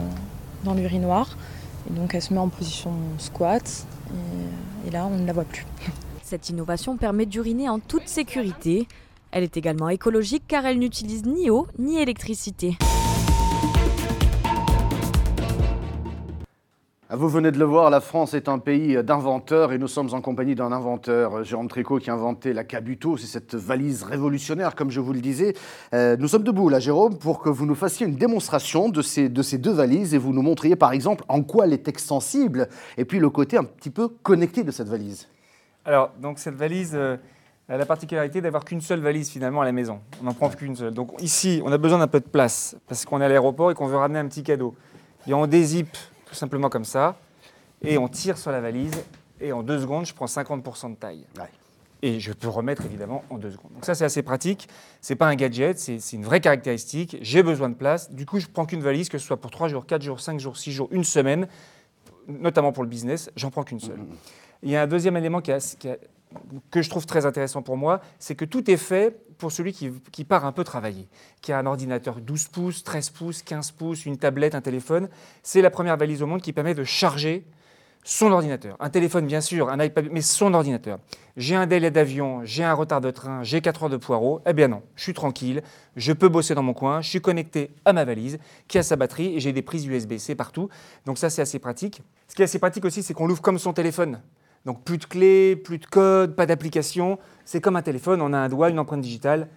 dans 0.64 0.76
l'urinoir 0.76 1.36
et 1.90 2.00
donc 2.00 2.14
elle 2.14 2.22
se 2.22 2.32
met 2.32 2.40
en 2.40 2.50
position 2.50 2.92
squat 3.18 3.88
et, 4.86 4.88
et 4.88 4.92
là 4.92 5.08
on 5.08 5.18
ne 5.18 5.26
la 5.26 5.34
voit 5.34 5.46
plus. 5.46 5.66
Cette 6.22 6.48
innovation 6.50 6.96
permet 6.96 7.26
d'uriner 7.26 7.70
en 7.70 7.80
toute 7.80 8.08
sécurité. 8.08 8.88
Elle 9.34 9.44
est 9.44 9.56
également 9.56 9.88
écologique 9.88 10.44
car 10.46 10.66
elle 10.66 10.78
n'utilise 10.78 11.26
ni 11.26 11.50
eau 11.50 11.66
ni 11.80 11.98
électricité. 12.02 12.78
Ah, 17.10 17.16
vous 17.16 17.30
venez 17.30 17.52
de 17.52 17.60
le 17.60 17.66
voir, 17.66 17.90
la 17.90 18.00
France 18.00 18.34
est 18.34 18.48
un 18.48 18.60
pays 18.60 19.02
d'inventeurs 19.04 19.72
et 19.72 19.78
nous 19.78 19.88
sommes 19.88 20.14
en 20.14 20.22
compagnie 20.22 20.56
d'un 20.56 20.72
inventeur, 20.72 21.44
Jérôme 21.44 21.68
Tricot, 21.68 22.00
qui 22.00 22.10
a 22.10 22.14
inventé 22.14 22.54
la 22.54 22.64
Cabuto, 22.64 23.18
c'est 23.18 23.28
cette 23.28 23.56
valise 23.56 24.04
révolutionnaire, 24.04 24.76
comme 24.76 24.92
je 24.92 25.02
vous 25.02 25.12
le 25.12 25.20
disais. 25.20 25.54
Euh, 25.94 26.16
nous 26.18 26.30
sommes 26.30 26.44
debout 26.44 26.70
là, 26.70 26.80
Jérôme, 26.80 27.18
pour 27.18 27.40
que 27.40 27.50
vous 27.50 27.66
nous 27.66 27.76
fassiez 27.76 28.08
une 28.08 28.16
démonstration 28.16 28.90
de 28.90 29.02
ces, 29.02 29.28
de 29.28 29.42
ces 29.42 29.58
deux 29.58 29.74
valises 29.74 30.14
et 30.14 30.18
vous 30.18 30.32
nous 30.32 30.42
montriez 30.42 30.78
par 30.78 30.94
exemple 30.94 31.24
en 31.28 31.42
quoi 31.42 31.66
elle 31.66 31.74
est 31.74 31.88
extensible 31.88 32.68
et 32.98 33.06
puis 33.06 33.20
le 33.20 33.30
côté 33.30 33.58
un 33.58 33.66
petit 33.66 33.90
peu 33.90 34.10
connecté 34.10 34.64
de 34.64 34.72
cette 34.72 34.88
valise. 34.88 35.28
Alors, 35.86 36.12
donc 36.22 36.38
cette 36.38 36.56
valise... 36.56 36.92
Euh, 36.96 37.16
la 37.78 37.86
particularité 37.86 38.42
d'avoir 38.42 38.66
qu'une 38.66 38.82
seule 38.82 39.00
valise 39.00 39.30
finalement 39.30 39.62
à 39.62 39.66
la 39.66 39.72
maison. 39.72 40.02
On 40.22 40.26
n'en 40.26 40.34
prend 40.34 40.50
qu'une 40.50 40.76
seule. 40.76 40.94
Donc 40.94 41.14
ici, 41.22 41.62
on 41.64 41.72
a 41.72 41.78
besoin 41.78 42.00
d'un 42.00 42.08
peu 42.08 42.20
de 42.20 42.28
place 42.28 42.76
parce 42.88 43.06
qu'on 43.06 43.22
est 43.22 43.26
à 43.26 43.30
l'aéroport 43.30 43.72
et 43.72 43.76
qu'on 43.76 43.88
veut 43.88 43.98
ramener 43.98 44.20
un 44.20 44.28
petit 44.28 44.44
cadeau. 44.44 44.76
Et 45.28 45.34
on 45.34 45.48
dézippe 45.48 45.98
tout 46.26 46.36
simplement 46.36 46.70
comme 46.70 46.86
ça, 46.86 47.18
et 47.84 47.98
on 47.98 48.08
tire 48.08 48.38
sur 48.38 48.52
la 48.52 48.62
valise, 48.62 49.04
et 49.40 49.52
en 49.52 49.64
deux 49.64 49.80
secondes, 49.80 50.06
je 50.06 50.14
prends 50.14 50.26
50% 50.26 50.92
de 50.92 50.96
taille. 50.96 51.26
Et 52.02 52.20
je 52.20 52.32
peux 52.32 52.48
remettre 52.48 52.86
évidemment 52.86 53.24
en 53.30 53.38
deux 53.38 53.52
secondes. 53.52 53.72
Donc 53.74 53.86
ça, 53.86 53.94
c'est 53.94 54.06
assez 54.06 54.24
pratique. 54.24 54.68
C'est 55.02 55.16
pas 55.16 55.28
un 55.28 55.36
gadget, 55.36 55.78
c'est 55.78 56.14
une 56.14 56.24
vraie 56.24 56.40
caractéristique. 56.40 57.18
J'ai 57.22 57.44
besoin 57.44 57.70
de 57.70 57.76
place. 57.76 58.12
Du 58.12 58.26
coup, 58.26 58.40
je 58.40 58.48
prends 58.48 58.66
qu'une 58.66 58.82
valise, 58.82 59.10
que 59.10 59.18
ce 59.18 59.28
soit 59.28 59.38
pour 59.38 59.52
3 59.52 59.68
jours, 59.68 59.86
4 59.86 60.02
jours, 60.02 60.20
5 60.20 60.40
jours, 60.40 60.58
6 60.58 60.72
jours, 60.72 60.88
une 60.92 61.04
semaine, 61.04 61.48
notamment 62.28 62.72
pour 62.72 62.84
le 62.84 62.90
business, 62.90 63.30
j'en 63.36 63.52
prends 63.52 63.64
qu'une 63.64 63.80
seule. 63.80 63.98
Mm-hmm. 63.98 64.64
Il 64.64 64.70
y 64.72 64.76
a 64.76 64.82
un 64.82 64.88
deuxième 64.88 65.18
élément 65.18 65.42
qui, 65.42 65.52
que 66.70 66.82
je 66.82 66.90
trouve 66.90 67.06
très 67.06 67.26
intéressant 67.26 67.62
pour 67.62 67.78
moi, 67.78 68.02
c'est 68.20 68.36
que 68.36 68.46
tout 68.46 68.70
est 68.70 68.78
fait 68.78 69.18
pour 69.38 69.52
celui 69.52 69.74
qui, 69.74 70.24
part 70.24 70.46
un 70.46 70.52
peu 70.52 70.64
travailler, 70.64 71.08
qui 71.42 71.52
a 71.52 71.58
un 71.58 71.66
ordinateur 71.66 72.22
12 72.22 72.48
pouces, 72.50 72.84
13 72.84 73.10
pouces, 73.10 73.42
15 73.42 73.72
pouces, 73.72 74.06
une 74.06 74.18
tablette, 74.18 74.54
un 74.54 74.62
téléphone. 74.62 75.10
C'est 75.42 75.62
la 75.62 75.72
première 75.72 75.98
valise 75.98 76.22
au 76.22 76.28
monde 76.28 76.42
qui 76.42 76.54
permet 76.54 76.76
de 76.76 76.84
charger 76.84 77.46
son 78.04 78.32
ordinateur. 78.32 78.78
Un 78.80 78.90
téléphone, 78.90 79.28
bien 79.28 79.42
sûr, 79.42 79.70
un 79.70 79.84
iPad, 79.84 80.10
mais 80.12 80.22
son 80.22 80.54
ordinateur. 80.54 81.00
J'ai 81.38 81.56
un 81.56 81.68
délai 81.68 81.92
d'avion, 81.92 82.42
j'ai 82.44 82.64
un 82.64 82.74
retard 82.74 83.02
de 83.02 83.12
train, 83.12 83.44
j'ai 83.44 83.62
4 83.62 83.84
heures 83.84 83.90
de 83.90 83.98
poireau. 83.98 84.42
Eh 84.46 84.54
bien 84.54 84.68
non, 84.68 84.82
je 84.96 85.04
suis 85.04 85.14
tranquille, 85.14 85.62
je 85.96 86.14
peux 86.14 86.30
bosser 86.30 86.56
dans 86.56 86.64
mon 86.64 86.74
coin, 86.74 87.02
je 87.02 87.10
suis 87.10 87.22
connecté 87.22 87.72
à 87.86 87.94
ma 87.94 88.06
valise 88.06 88.40
qui 88.68 88.78
a 88.78 88.84
sa 88.84 88.96
batterie 88.96 89.36
et 89.36 89.40
j'ai 89.40 89.54
des 89.54 89.62
prises 89.62 89.86
USB-C 89.86 90.36
partout. 90.36 90.70
Donc 91.06 91.18
ça, 91.18 91.30
c'est 91.30 91.42
assez 91.42 91.60
pratique. 91.60 92.02
Ce 92.28 92.36
qui 92.36 92.42
est 92.42 92.46
assez 92.46 92.60
pratique 92.60 92.86
aussi, 92.86 93.04
c'est 93.04 93.14
qu'on 93.14 93.28
l'ouvre 93.28 93.42
comme 93.42 93.60
son 93.60 93.74
téléphone. 93.74 94.22
Donc 94.66 94.84
plus 94.84 94.98
de 94.98 95.06
clés, 95.06 95.56
plus 95.56 95.78
de 95.78 95.86
code, 95.86 96.36
pas 96.36 96.46
d'application. 96.46 97.18
C'est 97.46 97.62
comme 97.62 97.76
un 97.76 97.82
téléphone, 97.82 98.22
on 98.22 98.34
a 98.34 98.38
un 98.38 98.50
doigt, 98.50 98.70
une 98.70 98.80
empreinte 98.80 99.02
digitale, 99.02 99.48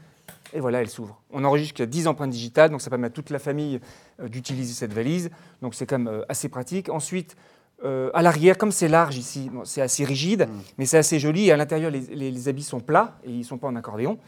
et 0.53 0.61
voilà, 0.61 0.81
elle 0.81 0.89
s'ouvre. 0.89 1.21
On 1.33 1.45
enregistre 1.45 1.77
jusqu'à 1.77 1.87
10 1.87 2.07
empreintes 2.07 2.31
digitales, 2.31 2.71
donc 2.71 2.81
ça 2.81 2.89
permet 2.89 3.09
à 3.09 3.11
toute 3.11 3.31
la 3.31 3.39
famille 3.39 3.81
euh, 4.21 4.29
d'utiliser 4.29 4.73
cette 4.73 4.93
valise. 4.93 5.31
Donc 5.63 5.75
c'est 5.75 5.85
quand 5.85 5.99
même 5.99 6.13
euh, 6.13 6.25
assez 6.29 6.49
pratique. 6.49 6.89
Ensuite, 6.89 7.37
euh, 7.85 8.11
à 8.15 8.23
l'arrière, 8.23 8.57
comme 8.57 8.71
c'est 8.71 8.89
large 8.89 9.17
ici, 9.17 9.51
c'est 9.65 9.83
assez 9.83 10.05
rigide, 10.05 10.47
mm. 10.49 10.61
mais 10.79 10.87
c'est 10.87 10.99
assez 10.99 11.19
joli. 11.19 11.47
Et 11.47 11.53
à 11.53 11.57
l'intérieur, 11.57 11.91
les, 11.91 12.49
habits 12.49 12.63
sont 12.63 12.81
plats 12.81 13.19
et 13.25 13.31
ils 13.31 13.39
ne 13.39 13.45
sont 13.45 13.59
pas 13.59 13.67
en 13.67 13.77
accordéon. 13.77 14.19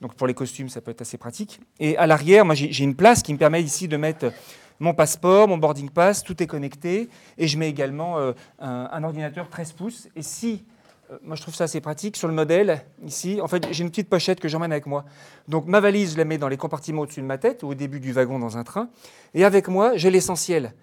Donc 0.00 0.14
pour 0.14 0.26
les 0.26 0.34
costumes, 0.34 0.68
ça 0.68 0.80
peut 0.80 0.90
être 0.90 1.00
assez 1.00 1.16
pratique. 1.16 1.60
Et 1.80 1.96
à 1.96 2.06
l'arrière, 2.06 2.44
moi 2.44 2.54
j'ai 2.54 2.84
une 2.84 2.94
place 2.94 3.22
qui 3.22 3.32
me 3.32 3.38
permet 3.38 3.62
ici 3.62 3.88
de 3.88 3.96
mettre 3.96 4.32
mon 4.80 4.94
passeport, 4.94 5.48
mon 5.48 5.58
boarding 5.58 5.90
pass, 5.90 6.22
tout 6.22 6.42
est 6.42 6.46
connecté. 6.46 7.08
Et 7.36 7.48
je 7.48 7.58
mets 7.58 7.68
également 7.68 8.18
euh, 8.18 8.32
un, 8.58 9.02
ordinateur 9.04 9.48
13 9.48 9.72
pouces. 9.72 10.08
Et 10.16 10.22
si, 10.22 10.64
euh, 11.10 11.18
moi 11.22 11.36
je 11.36 11.42
trouve 11.42 11.54
ça 11.54 11.64
assez 11.64 11.80
pratique, 11.80 12.16
sur 12.16 12.28
le 12.28 12.34
modèle, 12.34 12.84
ici, 13.04 13.40
en 13.40 13.48
fait 13.48 13.66
j'ai 13.72 13.82
une 13.82 13.90
petite 13.90 14.08
pochette 14.08 14.40
que 14.40 14.48
j'emmène 14.48 14.72
avec 14.72 14.86
moi. 14.86 15.04
Donc 15.48 15.66
ma 15.66 15.80
valise, 15.80 16.12
je 16.12 16.18
la 16.18 16.24
mets 16.24 16.38
dans 16.38 16.48
les 16.48 16.56
compartiments 16.56 17.02
au-dessus 17.02 17.20
de 17.20 17.26
ma 17.26 17.38
tête, 17.38 17.62
ou 17.62 17.68
au 17.68 17.74
début 17.74 18.00
du 18.00 18.12
wagon 18.12 18.38
dans 18.38 18.56
un 18.56 18.64
train. 18.64 18.88
Et 19.34 19.44
avec 19.44 19.68
moi, 19.68 19.96
j'ai 19.96 20.10
l'essentiel 20.10 20.74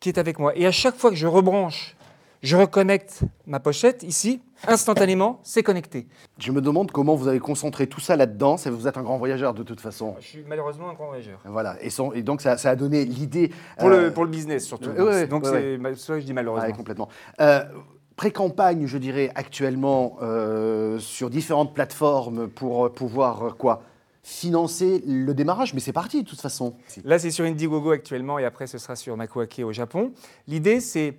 qui 0.00 0.08
est 0.08 0.18
avec 0.18 0.38
moi. 0.38 0.56
Et 0.56 0.66
à 0.66 0.72
chaque 0.72 0.96
fois 0.96 1.10
que 1.10 1.16
je 1.16 1.26
rebranche 1.26 1.96
je 2.42 2.56
reconnecte 2.56 3.20
ma 3.46 3.60
pochette 3.60 4.02
ici, 4.02 4.40
instantanément, 4.66 5.40
c'est 5.42 5.62
connecté. 5.62 6.06
Je 6.38 6.52
me 6.52 6.60
demande 6.60 6.90
comment 6.90 7.14
vous 7.14 7.28
avez 7.28 7.38
concentré 7.38 7.86
tout 7.86 8.00
ça 8.00 8.16
là-dedans. 8.16 8.56
Vous 8.56 8.88
êtes 8.88 8.96
un 8.96 9.02
grand 9.02 9.18
voyageur 9.18 9.52
de 9.52 9.62
toute 9.62 9.80
façon. 9.80 10.16
Je 10.20 10.26
suis 10.26 10.44
malheureusement 10.48 10.90
un 10.90 10.94
grand 10.94 11.08
voyageur. 11.08 11.38
Voilà, 11.44 11.76
et, 11.82 12.22
donc 12.22 12.40
ça, 12.40 12.52
a 12.52 12.76
donné 12.76 13.04
l'idée. 13.04 13.50
Pour, 13.78 13.90
le, 13.90 14.12
euh, 14.16 14.26
business 14.26 14.64
surtout. 14.64 14.90
donc 15.28 15.46
c'est 15.46 15.78
ça 15.96 16.14
que 16.14 16.20
je 16.20 16.26
dis 16.26 16.32
malheureusement. 16.32 16.72
complètement. 16.72 17.08
Euh, 17.40 17.64
pré-campagne, 18.16 18.86
je 18.86 18.98
dirais, 18.98 19.30
actuellement, 19.34 20.16
euh, 20.22 20.98
sur 20.98 21.30
différentes 21.30 21.74
plateformes 21.74 22.48
pour 22.48 22.92
pouvoir 22.92 23.56
quoi 23.56 23.82
financer 24.22 25.02
le 25.06 25.32
démarrage, 25.32 25.72
mais 25.72 25.80
c'est 25.80 25.94
parti 25.94 26.22
de 26.22 26.28
toute 26.28 26.40
façon. 26.40 26.74
Là, 27.04 27.18
c'est 27.18 27.30
sur 27.30 27.44
Indiegogo 27.44 27.90
actuellement 27.90 28.38
et 28.38 28.44
après, 28.44 28.66
ce 28.66 28.76
sera 28.78 28.94
sur 28.94 29.16
Makuake 29.16 29.62
au 29.64 29.72
Japon. 29.72 30.12
L'idée, 30.46 30.80
c'est 30.80 31.16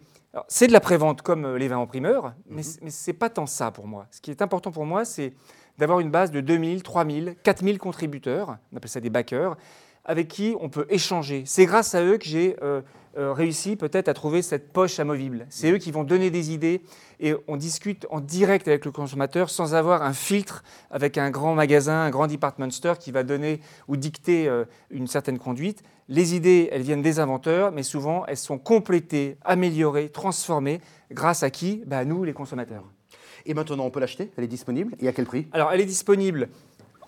c'est 0.47 0.67
de 0.67 0.73
la 0.73 0.79
prévente 0.79 1.21
comme 1.21 1.45
euh, 1.45 1.57
les 1.57 1.67
vins 1.67 1.77
en 1.77 1.87
primeur, 1.87 2.33
mais, 2.49 2.61
mhm. 2.81 2.89
ce 2.89 3.09
n'est 3.11 3.17
pas 3.17 3.29
tant 3.29 3.45
ça 3.45 3.71
pour 3.71 3.87
moi. 3.87 4.07
Ce 4.11 4.21
qui 4.21 4.31
est 4.31 4.41
important 4.41 4.71
pour 4.71 4.85
moi, 4.85 5.05
c'est 5.05 5.33
d'avoir 5.77 5.99
une 5.99 6.11
base 6.11 6.31
de 6.31 6.41
2000, 6.41 6.83
3000, 6.83 7.35
4000 7.43 7.77
contributeurs, 7.79 8.57
on 8.71 8.77
appelle 8.77 8.89
ça 8.89 8.99
des 8.99 9.09
backers, 9.09 9.57
avec 10.05 10.27
qui 10.27 10.55
on 10.59 10.69
peut 10.69 10.85
échanger. 10.89 11.43
C'est 11.45 11.65
grâce 11.65 11.95
à 11.95 12.03
eux 12.03 12.17
que 12.17 12.25
j'ai 12.25 12.55
euh, 12.61 12.81
euh, 13.17 13.33
réussi 13.33 13.75
peut-être 13.75 14.07
à 14.07 14.13
trouver 14.13 14.41
cette 14.41 14.71
poche 14.71 14.99
amovible. 14.99 15.45
C'est 15.49 15.71
eux 15.71 15.77
qui 15.77 15.91
vont 15.91 16.03
donner 16.03 16.29
des 16.29 16.51
idées 16.51 16.81
et 17.19 17.35
on 17.47 17.57
discute 17.57 18.07
en 18.09 18.21
direct 18.21 18.67
avec 18.67 18.85
le 18.85 18.91
consommateur 18.91 19.49
sans 19.49 19.75
avoir 19.75 20.01
un 20.01 20.13
filtre 20.13 20.63
avec 20.89 21.17
un 21.17 21.29
grand 21.29 21.53
magasin, 21.53 22.01
un 22.01 22.09
grand 22.09 22.27
department 22.27 22.71
store 22.71 22.97
qui 22.97 23.11
va 23.11 23.23
donner 23.23 23.59
ou 23.87 23.97
dicter 23.97 24.47
euh, 24.47 24.65
une 24.89 25.07
certaine 25.07 25.39
conduite. 25.39 25.83
Les 26.07 26.35
idées, 26.35 26.69
elles 26.71 26.81
viennent 26.83 27.01
des 27.01 27.19
inventeurs, 27.19 27.71
mais 27.71 27.83
souvent 27.83 28.25
elles 28.27 28.37
sont 28.37 28.57
complétées, 28.57 29.37
améliorées, 29.43 30.09
transformées 30.09 30.81
grâce 31.11 31.43
à 31.43 31.49
qui? 31.49 31.83
Bah, 31.85 32.05
Nous, 32.05 32.23
les 32.23 32.33
consommateurs. 32.33 32.85
Et 33.45 33.53
maintenant, 33.53 33.85
on 33.85 33.89
peut 33.89 33.99
l'acheter? 33.99 34.31
Elle 34.37 34.43
est 34.43 34.47
disponible? 34.47 34.95
Et 34.99 35.07
à 35.07 35.13
quel 35.13 35.25
prix? 35.25 35.47
Alors, 35.51 35.71
elle 35.71 35.81
est 35.81 35.85
disponible 35.85 36.49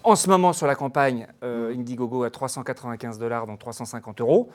en 0.03 0.15
ce 0.15 0.29
moment 0.29 0.53
sur 0.53 0.67
la 0.67 0.75
campagne 0.75 1.27
euh, 1.43 1.73
Indiegogo 1.73 2.23
à 2.23 2.29
395 2.29 3.19
dollars, 3.19 3.47
donc 3.47 3.59
350 3.59 4.21
euros. 4.21 4.49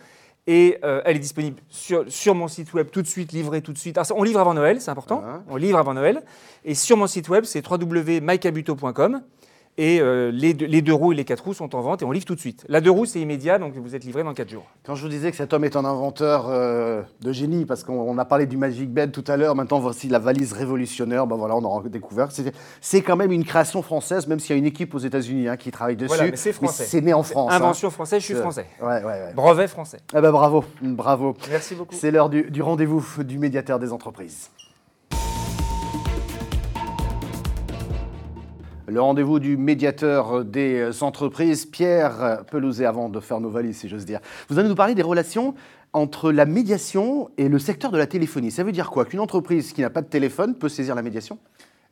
Et 0.46 0.78
euh, 0.82 1.02
elle 1.04 1.16
est 1.16 1.20
disponible 1.20 1.60
sur, 1.68 2.10
sur, 2.10 2.34
mon 2.34 2.48
site 2.48 2.72
web 2.72 2.88
tout 2.90 3.02
de 3.02 3.06
suite, 3.06 3.32
livrée 3.32 3.60
tout 3.60 3.72
de 3.72 3.78
suite. 3.78 3.98
Alors, 3.98 4.06
on 4.16 4.22
livre 4.22 4.40
avant 4.40 4.54
Noël, 4.54 4.80
c'est 4.80 4.90
important. 4.90 5.22
On 5.48 5.56
livre 5.56 5.78
avant 5.78 5.92
Noël. 5.92 6.22
Et 6.64 6.74
sur 6.74 6.96
mon 6.96 7.06
site 7.06 7.28
web, 7.28 7.44
c'est 7.44 7.62
www.mycabuto.com. 7.68 9.22
Et 9.80 10.00
euh, 10.00 10.32
les, 10.32 10.54
deux, 10.54 10.92
roues 10.92 11.12
et 11.12 11.14
les 11.14 11.24
quatre 11.24 11.44
roues 11.44 11.54
sont 11.54 11.76
en 11.76 11.80
vente 11.80 12.02
et 12.02 12.04
on 12.04 12.10
livre 12.10 12.24
tout 12.24 12.34
de 12.34 12.40
suite. 12.40 12.66
La 12.68 12.80
deux 12.80 12.90
roues, 12.90 13.06
c'est 13.06 13.20
immédiat, 13.20 13.60
donc 13.60 13.74
vous 13.76 13.94
êtes 13.94 14.02
livré 14.02 14.24
dans 14.24 14.34
quatre 14.34 14.50
jours. 14.50 14.66
Quand 14.84 14.96
je 14.96 15.02
vous 15.02 15.08
disais 15.08 15.30
que 15.30 15.36
cet 15.36 15.52
homme 15.52 15.62
est 15.62 15.76
un 15.76 15.84
inventeur 15.84 16.46
euh, 16.48 17.02
de 17.20 17.30
génie, 17.30 17.64
parce 17.64 17.84
qu'on 17.84 18.18
a 18.18 18.24
parlé 18.24 18.46
du 18.46 18.56
Magic 18.56 18.90
Bed 18.90 19.12
tout 19.12 19.22
à 19.28 19.36
l'heure, 19.36 19.54
maintenant 19.54 19.78
voici 19.78 20.08
la 20.08 20.18
valise 20.18 20.52
révolutionnaire, 20.52 21.28
ben 21.28 21.36
voilà, 21.36 21.54
on 21.54 21.62
aura 21.62 21.88
découvert. 21.88 22.30
C'est 22.80 23.02
quand 23.02 23.14
même 23.14 23.30
une 23.30 23.44
création 23.44 23.80
française, 23.82 24.26
même 24.26 24.40
s'il 24.40 24.50
y 24.50 24.56
a 24.56 24.58
une 24.58 24.66
équipe 24.66 24.96
aux 24.96 24.98
États-Unis 24.98 25.46
hein, 25.46 25.56
qui 25.56 25.70
travaille 25.70 25.96
dessus. 25.96 26.12
Voilà, 26.12 26.34
c'est 26.34 26.52
français. 26.52 26.84
C'est 26.84 27.00
né 27.00 27.14
en 27.14 27.22
France. 27.22 27.52
Invention 27.52 27.86
hein. 27.86 27.92
française, 27.92 28.20
je 28.20 28.26
suis 28.26 28.34
français. 28.34 28.66
Ouais, 28.82 28.88
ouais, 28.88 29.04
ouais. 29.04 29.32
Brevet 29.36 29.68
français. 29.68 29.98
Eh 30.12 30.20
ben, 30.20 30.32
bravo, 30.32 30.64
bravo. 30.82 31.36
Merci 31.50 31.76
beaucoup. 31.76 31.94
C'est 31.94 32.10
l'heure 32.10 32.30
du, 32.30 32.50
du 32.50 32.62
rendez-vous 32.62 33.22
du 33.22 33.38
médiateur 33.38 33.78
des 33.78 33.92
entreprises. 33.92 34.50
Le 38.90 39.02
rendez-vous 39.02 39.38
du 39.38 39.58
médiateur 39.58 40.46
des 40.46 41.02
entreprises, 41.02 41.66
Pierre 41.66 42.42
Pelouzet, 42.50 42.86
avant 42.86 43.10
de 43.10 43.20
faire 43.20 43.38
nos 43.38 43.50
valises, 43.50 43.76
si 43.76 43.88
j'ose 43.88 44.06
dire. 44.06 44.20
Vous 44.48 44.58
allez 44.58 44.66
nous 44.66 44.74
parler 44.74 44.94
des 44.94 45.02
relations 45.02 45.54
entre 45.92 46.32
la 46.32 46.46
médiation 46.46 47.28
et 47.36 47.50
le 47.50 47.58
secteur 47.58 47.90
de 47.90 47.98
la 47.98 48.06
téléphonie. 48.06 48.50
Ça 48.50 48.64
veut 48.64 48.72
dire 48.72 48.90
quoi? 48.90 49.04
Qu'une 49.04 49.20
entreprise 49.20 49.74
qui 49.74 49.82
n'a 49.82 49.90
pas 49.90 50.00
de 50.00 50.06
téléphone 50.06 50.54
peut 50.54 50.70
saisir 50.70 50.94
la 50.94 51.02
médiation? 51.02 51.38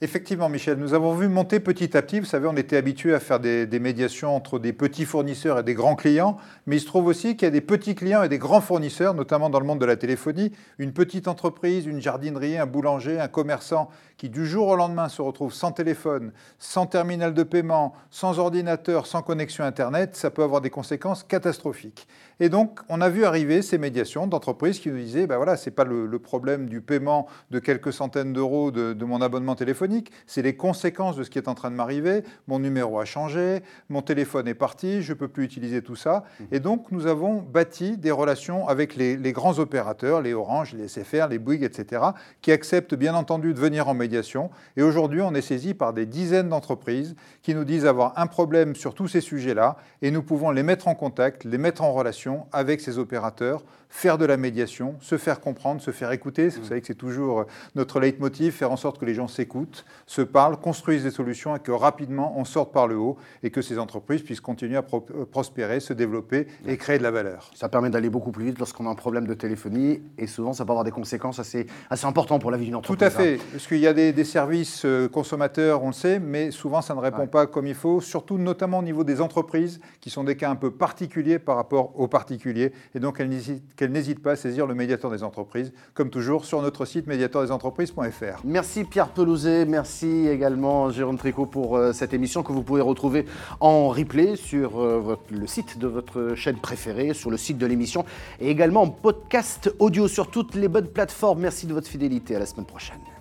Effectivement, 0.03 0.51
Michel, 0.51 0.77
nous 0.77 0.93
avons 0.93 1.15
vu 1.15 1.27
monter 1.27 1.59
petit 1.59 1.97
à 1.97 2.03
petit. 2.03 2.21
Vous 2.21 2.27
savez, 2.27 2.47
on 2.47 2.57
était 2.59 2.77
habitué 2.77 3.15
à 3.15 3.19
faire 3.19 3.41
des, 3.41 3.67
médiations 3.81 4.37
entre 4.37 4.59
des 4.59 4.75
petits 4.75 5.07
fournisseurs 5.07 5.61
et 5.61 5.63
des 5.63 5.73
grands 5.73 5.95
clients, 5.95 6.37
mais 6.67 6.77
il 6.77 6.81
se 6.81 6.85
trouve 6.85 7.07
aussi 7.07 7.35
qu'il 7.35 7.47
y 7.47 7.49
a 7.49 7.51
des 7.51 7.63
petits 7.63 7.95
clients 7.95 8.23
et 8.23 8.29
des 8.29 8.37
grands 8.37 8.61
fournisseurs, 8.61 9.15
notamment 9.15 9.49
dans 9.49 9.59
le 9.59 9.65
monde 9.65 9.81
de 9.81 9.87
la 9.87 9.97
téléphonie. 9.97 10.53
Une 10.77 10.93
petite 10.93 11.29
entreprise, 11.29 11.87
une 11.87 12.03
jardinerie, 12.03 12.59
un 12.59 12.67
boulanger, 12.67 13.19
un 13.19 13.29
commerçant 13.29 13.89
qui 14.19 14.29
du 14.29 14.47
jour 14.47 14.69
au 14.69 14.77
lendemain 14.77 15.09
se 15.09 15.23
retrouve 15.23 15.55
sans 15.55 15.73
téléphone, 15.73 16.33
sans 16.59 16.85
terminal 16.85 17.33
de 17.33 17.43
paiement, 17.43 17.95
sans 18.11 18.39
ordinateur, 18.39 19.07
sans 19.07 19.23
connexion 19.23 19.65
Internet, 19.65 20.15
ça 20.15 20.31
peut 20.31 20.43
avoir 20.43 20.61
des 20.61 20.71
conséquences 20.71 21.23
catastrophiques. 21.23 22.07
Et 22.39 22.51
donc, 22.51 22.81
on 22.91 23.01
a 23.01 23.09
vu 23.09 23.25
arriver 23.25 23.63
ces 23.63 23.79
médiations 23.79 24.27
d'entreprises 24.27 24.79
qui 24.79 24.91
nous 24.91 24.99
disaient, 24.99 25.27
ben 25.27 25.37
voilà, 25.37 25.57
ce 25.57 25.69
n'est 25.69 25.75
pas 25.75 25.85
le, 25.85 26.19
problème 26.19 26.67
du 26.67 26.81
paiement 26.81 27.29
de 27.51 27.59
quelques 27.59 27.93
centaines 27.93 28.33
d'euros 28.33 28.71
de, 28.71 28.95
de 28.95 29.05
mon 29.05 29.21
abonnement 29.21 29.55
téléphonique, 29.55 29.86
c'est 30.27 30.43
les 30.43 30.57
conséquences 30.57 31.17
de 31.17 31.25
ce 31.25 31.31
qui 31.31 31.39
est 31.39 31.49
en 31.49 31.55
train 31.55 31.71
de 31.71 31.77
m'arriver. 31.77 32.23
Mon 32.47 32.59
numéro 32.59 32.99
a 32.99 33.05
changé, 33.05 33.63
mon 33.89 34.03
téléphone 34.03 34.49
est 34.49 34.55
parti, 34.55 35.03
je 35.03 35.13
ne 35.13 35.19
peux 35.19 35.29
plus 35.29 35.45
utiliser 35.45 35.83
tout 35.83 35.97
ça. 35.97 36.25
Mmh. 36.41 36.45
Et 36.53 36.61
donc, 36.61 36.91
nous 36.91 37.07
avons 37.07 37.41
bâti 37.43 37.97
des 37.97 38.11
relations 38.11 38.69
avec 38.69 38.97
les, 38.97 39.17
grands 39.33 39.59
opérateurs, 39.59 40.23
les 40.23 40.35
Orange, 40.35 40.75
les 40.75 40.89
SFR, 40.89 41.29
les 41.29 41.39
Bouygues, 41.39 41.65
etc., 41.65 42.03
qui 42.41 42.53
acceptent 42.53 42.95
bien 42.95 43.15
entendu 43.15 43.55
de 43.55 43.59
venir 43.59 43.89
en 43.89 43.95
médiation. 43.95 44.51
Et 44.77 44.83
aujourd'hui, 44.83 45.21
on 45.23 45.35
est 45.35 45.43
saisi 45.43 45.75
par 45.75 45.93
des 45.93 46.07
dizaines 46.07 46.49
d'entreprises 46.49 47.15
qui 47.43 47.55
nous 47.55 47.65
disent 47.65 47.87
avoir 47.87 48.19
un 48.19 48.27
problème 48.27 48.75
sur 48.75 48.95
tous 48.95 49.09
ces 49.09 49.21
sujets-là, 49.21 49.77
et 50.03 50.11
nous 50.11 50.23
pouvons 50.23 50.51
les 50.51 50.63
mettre 50.63 50.89
en 50.89 50.95
contact, 50.95 51.45
les 51.45 51.59
mettre 51.59 51.83
en 51.83 51.93
relation 51.93 52.47
avec 52.53 52.81
ces 52.81 52.99
opérateurs 52.99 53.65
faire 53.89 54.19
de 54.19 54.25
la 54.25 54.37
médiation, 54.37 54.97
se 55.01 55.17
faire 55.17 55.41
comprendre, 55.41 55.81
se 55.81 55.91
faire 55.91 56.13
écouter. 56.13 56.49
Vous 56.49 56.61
mm. 56.61 56.65
savez 56.65 56.81
que 56.81 56.87
c'est 56.87 56.95
toujours 56.95 57.47
notre 57.75 58.01
leitmotiv, 58.01 58.53
faire 58.53 58.73
en 58.73 58.77
sorte 58.77 58.99
que 58.99 59.05
les 59.05 59.15
gens 59.15 59.29
s'écoutent, 59.29 59.76
se 60.07 60.23
parlent, 60.23 60.57
construisent 60.57 61.03
des 61.03 61.11
solutions 61.11 61.57
et 61.57 61.59
que 61.59 61.73
rapidement 61.73 62.35
on 62.37 62.45
sorte 62.45 62.73
par 62.73 62.87
le 62.87 62.97
haut 62.97 63.17
et 63.43 63.51
que 63.51 63.63
ces 63.63 63.79
entreprises 63.79 64.23
puissent 64.23 64.41
continuer 64.41 64.77
à 64.77 64.85
euh, 64.93 65.25
prospérer, 65.25 65.81
se 65.81 65.93
développer 65.93 66.47
et 66.67 66.77
créer 66.77 66.99
de 66.99 67.03
la 67.03 67.11
valeur. 67.11 67.51
Ça 67.55 67.69
permet 67.69 67.91
d'aller 67.91 68.11
beaucoup 68.11 68.33
plus 68.33 68.45
vite 68.45 68.59
lorsqu'on 68.59 68.87
a 68.87 68.91
un 68.91 68.95
problème 68.95 69.27
de 69.27 69.35
téléphonie 69.35 70.01
et 70.19 70.27
souvent 70.27 70.53
ça 70.53 70.65
peut 70.65 70.71
avoir 70.71 70.85
des 70.85 70.91
conséquences 70.91 71.39
assez, 71.39 71.67
assez 71.91 72.07
importantes 72.07 72.41
pour 72.41 72.51
la 72.51 72.57
vie 72.57 72.67
d'une 72.67 72.77
entreprise. 72.77 72.99
Tout 72.99 73.05
à 73.05 73.11
fait, 73.11 73.35
hein. 73.35 73.45
parce 73.53 73.67
qu'il 73.67 73.79
y 73.79 73.87
a 73.87 73.93
des, 73.93 74.25
services 74.25 74.85
euh, 74.85 75.09
consommateurs, 75.09 75.83
on 75.83 75.89
le 75.89 75.93
sait, 75.93 76.19
mais 76.19 76.51
souvent 76.51 76.83
ça 76.83 76.95
ne 76.95 77.01
répond 77.01 77.27
pas 77.27 77.47
comme 77.47 77.67
il 77.67 77.75
faut, 77.75 78.01
surtout 78.01 78.39
notamment 78.39 78.79
au 78.79 78.83
niveau 78.83 79.05
des 79.05 79.21
entreprises 79.21 79.81
qui 80.01 80.11
sont 80.11 80.25
des 80.25 80.37
cas 80.37 80.51
un 80.51 80.57
peu 80.57 80.71
particuliers 80.71 81.39
par 81.39 81.57
rapport 81.57 81.99
aux 81.99 82.09
particuliers 82.09 82.73
et 82.95 83.01
donc 83.01 83.21
elles 83.21 83.29
nécessitent 83.29 83.75
qu'elle 83.77 83.93
n'hésite 83.93 84.23
pas 84.23 84.33
à 84.33 84.37
saisir 84.37 84.67
le 84.67 84.75
médiateur 84.75 85.11
des 85.11 85.23
entreprises, 85.23 85.73
comme 85.95 86.11
toujours 86.11 86.45
sur 86.45 86.63
notre 86.63 86.85
site 86.85 87.07
médiateurdesentreprises.fr. 87.07 88.41
Merci 88.45 88.85
Pierre 88.85 89.09
Pelouzet, 89.09 89.66
merci 89.69 90.29
également 90.29 90.91
Jérôme 90.91 91.19
Tricot 91.19 91.47
pour 91.47 91.77
euh, 91.77 91.93
cette 91.93 92.15
émission 92.15 92.43
que 92.43 92.53
vous 92.53 92.63
pouvez 92.63 92.81
retrouver 92.81 93.27
en 93.61 93.89
replay 93.89 94.37
sur 94.37 94.81
euh, 94.81 95.17
le 95.31 95.47
site 95.47 95.79
de 95.79 95.87
votre 95.87 96.35
chaîne 96.35 96.57
préférée, 96.57 97.15
sur 97.15 97.31
le 97.31 97.37
site 97.37 97.59
de 97.59 97.67
l'émission 97.67 98.05
et 98.41 98.51
également 98.51 98.83
en 98.83 98.91
podcast 98.91 99.73
audio 99.79 100.09
sur 100.09 100.31
toutes 100.31 100.55
les 100.55 100.69
bonnes 100.69 100.89
plateformes. 100.89 101.41
Merci 101.41 101.67
de 101.67 101.75
votre 101.75 101.89
fidélité, 101.89 102.37
à 102.37 102.39
la 102.39 102.47
semaine 102.47 102.67
prochaine. 102.67 103.16